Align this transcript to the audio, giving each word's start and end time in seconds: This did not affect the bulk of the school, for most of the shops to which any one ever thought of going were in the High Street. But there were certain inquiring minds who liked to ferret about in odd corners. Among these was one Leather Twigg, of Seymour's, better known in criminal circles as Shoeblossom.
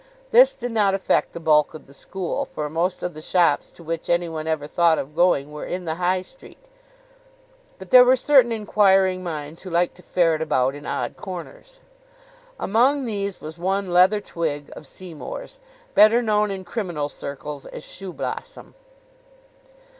This 0.31 0.55
did 0.55 0.71
not 0.71 0.95
affect 0.95 1.31
the 1.33 1.39
bulk 1.39 1.75
of 1.75 1.85
the 1.85 1.93
school, 1.93 2.43
for 2.43 2.71
most 2.71 3.03
of 3.03 3.13
the 3.13 3.21
shops 3.21 3.69
to 3.69 3.83
which 3.83 4.09
any 4.09 4.27
one 4.27 4.47
ever 4.47 4.65
thought 4.65 4.97
of 4.97 5.15
going 5.15 5.51
were 5.51 5.63
in 5.63 5.85
the 5.85 5.93
High 6.01 6.23
Street. 6.23 6.57
But 7.77 7.91
there 7.91 8.03
were 8.03 8.15
certain 8.15 8.51
inquiring 8.51 9.21
minds 9.21 9.61
who 9.61 9.69
liked 9.69 9.93
to 9.97 10.01
ferret 10.01 10.41
about 10.41 10.73
in 10.73 10.87
odd 10.87 11.17
corners. 11.17 11.81
Among 12.59 13.05
these 13.05 13.39
was 13.39 13.59
one 13.59 13.93
Leather 13.93 14.21
Twigg, 14.21 14.71
of 14.75 14.87
Seymour's, 14.87 15.59
better 15.93 16.23
known 16.23 16.49
in 16.49 16.63
criminal 16.65 17.07
circles 17.07 17.67
as 17.67 17.83
Shoeblossom. 17.83 18.73